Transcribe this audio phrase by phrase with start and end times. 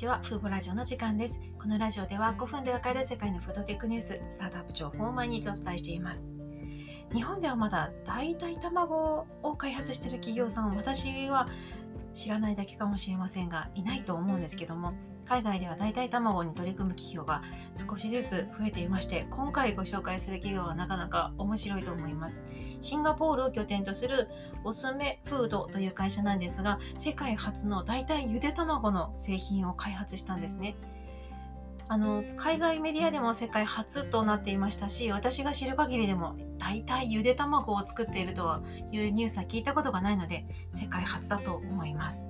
[0.00, 1.42] ちは、フーボラジオの時間です。
[1.58, 6.24] このラジオでは5分でわかる世界のフードテックニュース、スタートアップ情報を毎日お伝えしています。
[7.12, 11.50] 日本ではまだ代替卵を開発している企業さん、私は
[12.14, 14.94] 知らないだけかもしれませんが、いないと思うんですけども、
[15.26, 17.42] 海外では代替卵に取り組む企業が
[17.74, 22.44] 少しずつ増えていまして今回ご紹介する企業はなかなか面白いと思います。
[22.80, 24.28] シンガポールを拠点とする
[24.64, 30.76] オスメフードという会社なんですが世界初の代替ゆで卵の製品を開発したんですね。
[31.92, 38.62] あの海外メディアでも世界初となっていましたし私が知る限りでも大体ゆで卵を作っていると
[38.92, 42.28] いうニュースは聞いたことがないので世界初だと思います。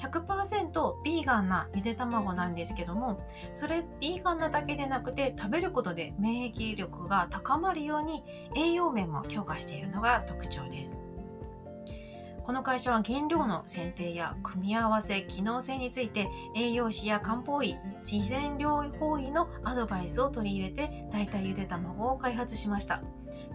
[0.00, 3.20] 100%ビーガンなゆで卵なんですけども
[3.52, 8.22] それビーガンなだけでなくて食べることで免疫力が高まるように
[8.56, 11.02] 栄養面も強化しているのが特徴です。
[12.48, 23.02] この会社は原料の選定や組み合わせ機能性について栄養士や漢方医自然療法医のアドバイスを取り入れて代替ゆで卵を開発しました。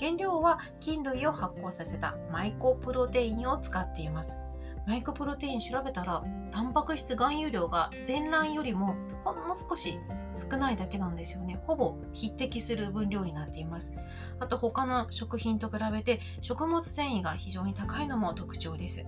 [0.00, 4.42] 原料は菌類を発酵させたマイコプロテインを使っています。
[4.86, 9.98] マイクプロテイン調べたらタンパク質含有量が全卵よりもほんの少し
[10.36, 11.60] 少ないだけなんですよね。
[11.66, 13.94] ほぼ匹敵する分量になっています。
[14.38, 19.06] あと他の食品と比べて食物繊維が非常に高いのも特徴です。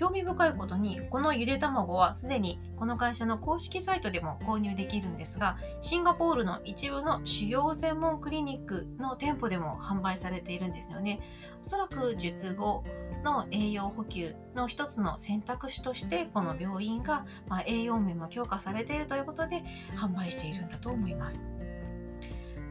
[0.00, 11.20] 興味深いことにこのゆで卵はすでにこの会社の公式サイトでも購入できるんですがシンガポールの一部の主要専門クリニックの店舗でも販売されているんですよね。
[11.62, 12.82] おそらく術後
[13.22, 19.62] の栄養補給の一つの選択肢としてこの病院が、ま栄養面も強化されているということで
[19.94, 21.44] 販売しているんだと思います。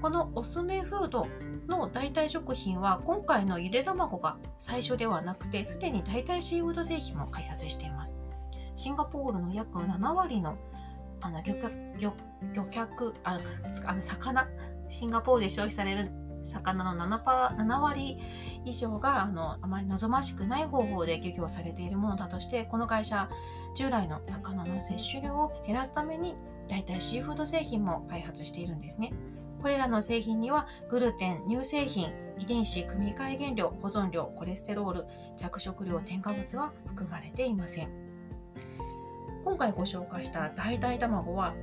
[0.02, 1.28] このおすめフード
[1.68, 8.20] の代替食品は今回のゆで卵が最初ではなくてすでに代替シーフード製品も開発しています
[8.76, 10.58] シンガポールの約7割の
[11.22, 11.56] あの漁
[12.00, 12.14] 漁
[12.54, 13.40] 漁客あ
[13.86, 14.48] あの魚
[14.88, 16.10] シンガポールで消費される
[16.44, 18.18] 魚の 7, パ7割
[18.64, 23.30] 以上があのあまり望ましくない方法で漁業されているものだとしてこの会社
[23.76, 26.36] 従来の魚の摂取量を減らすために
[26.70, 29.12] 代替シーフード製品も開発しているんですね。
[29.62, 35.06] これらの製品にはグルテン、乳製品、遺伝子組み換え原料、保存料、コレステロール、
[35.38, 38.10] 着色料、添加物は含まれていません。
[39.44, 41.54] 今回ご紹介した代替卵は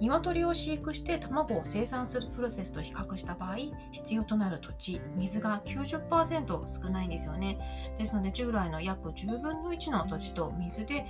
[0.00, 3.56] 鶏を飼育して卵を生産するプロセスと比較した場合
[3.92, 11.06] 必要となる土地水が90%少ないんですよねですので従来の約10分の1の土地と水で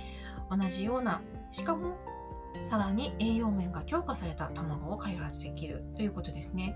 [0.49, 1.97] 同じようなしかも
[2.61, 6.75] さらに栄養面が強化された卵を開発できるということですね。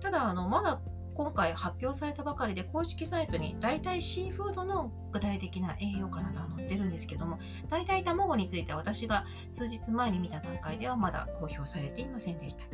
[0.00, 0.80] ただ、あのまだ
[1.14, 7.38] 今回発表されたばかりで公式サイトに大体シーフードの具体的な栄養価などは載ってるんですけども
[7.68, 12.64] 大体卵については私が数日前に見た段階ではまだ公表されていませんでした。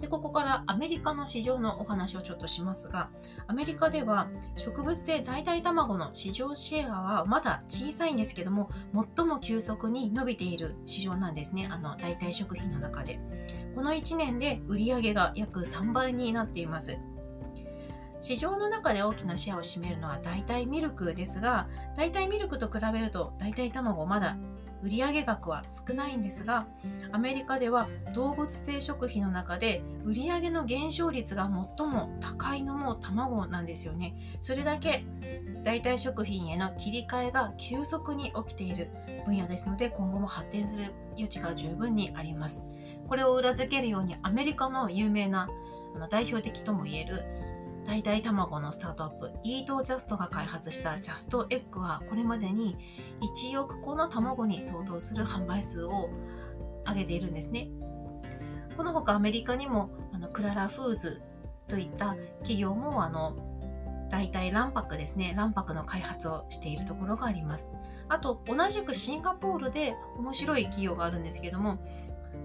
[0.00, 3.10] でここからアメリカの市場のお話をちょっとしますが
[3.46, 8.70] アメリカでは植物性代替卵の市場シェアはまだ小さいんですけども
[9.16, 11.68] 最も急速に伸びている市場なんですね。
[11.70, 13.20] あの代替食品の中で。
[13.74, 16.98] この1年で売り上げが約3倍になっています。
[18.20, 24.36] 市場の中で大きなシェアを占めるのは代替ミルクですが代替ミルクと比べると代替卵まだ
[24.82, 26.66] 売上額は少ないんですが
[27.10, 34.14] アメリカでは動物性食品の中で売上の減少率が最も高いのも卵なんですよね。
[34.40, 35.04] それだけ
[35.64, 38.88] 代替食品への切り替えが急速に起きている
[39.26, 42.64] 分野ですので今後も発展する余地が十分にあります。
[43.08, 45.48] これを裏付けるようにアメリカの有名な
[46.10, 47.24] 代表的ともいえる
[47.88, 52.76] 代替卵のスタートアップイートジャストが開発したジャストエッグはこれまでに
[53.22, 56.10] 1億個の卵に相当する販売数を
[56.86, 57.70] 上げているんですね。
[58.76, 61.22] このほかアメリカにもあのクララフーズ
[61.66, 63.38] といった企業もあの
[64.10, 67.70] 代替卵白ですね卵白の開発をしているところがあります。
[68.10, 71.78] あと同じくシンガポールで面白い企業があるんですけども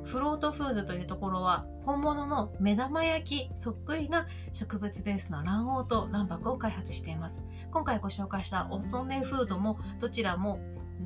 [0.04, 7.44] フロートフーズというところは本物の目玉焼きそっくりな植物ベースの卵黄と卵白を開発しています。
[7.72, 10.60] 今回ご紹介したおそめフードもどちらも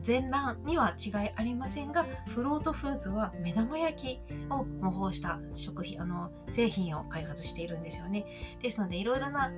[0.03, 9.51] 全卵には違いありませんがフロートフーズは目玉焼きを模倣した食品あの製品を開発しているんですよねですのでいろいろな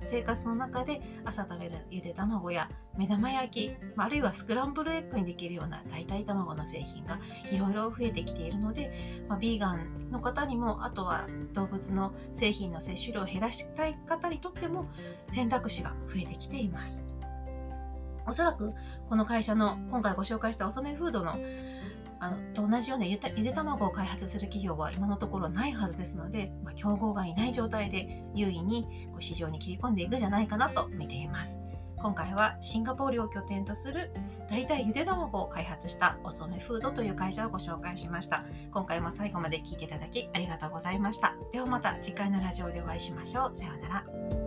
[0.00, 7.18] 生活の中で朝食べるゆで卵や目玉焼きあるいはスクランブルエッグにできるような代替卵の製品が
[7.52, 14.86] いろいろ増えてきているので、まあ、ビーガンの方にもあとは動物の製品の摂取量を減らしたい方にとっても
[15.28, 17.19] 選択肢が増えてきています。
[18.26, 18.72] おそらく
[19.08, 21.36] この会社の今回ご紹介した遅めフードの
[22.22, 31.58] あのと同じようなゆで卵を開発する企業は今のところないはずですので、まあ、競合がいない状態で優位にこう市場に切り込んでいくんじゃないかなと見ています。
[31.96, 34.10] 今回はシンガポールを拠点とする
[34.48, 38.44] 代替ゆで卵を開発したおそめフードという会社をご紹介しました。
[38.70, 41.34] 今回も最後まで聞いていただきありがとうございました。
[41.52, 43.54] ではまた次回のラジオでお会いしましょう。
[43.54, 44.39] さようなら。